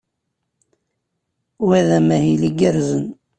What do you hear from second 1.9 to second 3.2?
amahil igerrzen.